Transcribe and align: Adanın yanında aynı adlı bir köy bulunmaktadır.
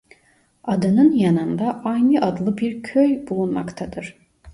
Adanın 0.63 1.11
yanında 1.11 1.81
aynı 1.83 2.21
adlı 2.21 2.57
bir 2.57 2.83
köy 2.83 3.27
bulunmaktadır. 3.27 4.15